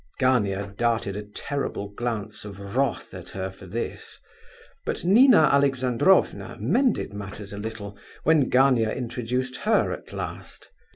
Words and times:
Gania 0.17 0.73
darted 0.79 1.15
a 1.15 1.21
terrible 1.21 1.89
glance 1.89 2.43
of 2.43 2.75
wrath 2.75 3.13
at 3.13 3.29
her 3.29 3.51
for 3.51 3.67
this, 3.67 4.17
but 4.83 5.05
Nina 5.05 5.41
Alexandrovna 5.53 6.57
mended 6.59 7.13
matters 7.13 7.53
a 7.53 7.59
little 7.59 7.95
when 8.23 8.49
Gania 8.49 8.89
introduced 8.91 9.57
her 9.57 9.91
at 9.91 10.11
last. 10.11 10.69